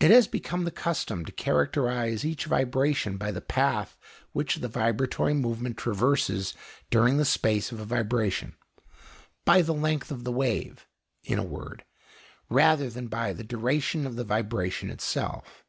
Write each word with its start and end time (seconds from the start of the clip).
It 0.00 0.10
has 0.10 0.26
become 0.26 0.64
the 0.64 0.70
custom 0.70 1.26
to 1.26 1.32
characterise 1.32 2.24
each 2.24 2.46
vibration 2.46 3.18
by 3.18 3.30
the 3.30 3.42
path 3.42 3.94
which 4.32 4.54
the 4.56 4.68
vibratory 4.68 5.34
movement 5.34 5.76
traverses 5.76 6.54
during 6.88 7.18
the 7.18 7.26
space 7.26 7.70
of 7.70 7.78
a 7.78 7.84
vibration 7.84 8.56
by 9.44 9.60
the 9.60 9.74
length 9.74 10.10
of 10.10 10.26
wave, 10.26 10.88
in 11.24 11.38
a 11.38 11.42
word 11.42 11.84
rather 12.48 12.88
than 12.88 13.08
by 13.08 13.34
the 13.34 13.44
duration 13.44 14.06
of 14.06 14.16
the 14.16 14.24
vibration 14.24 14.88
itself. 14.88 15.62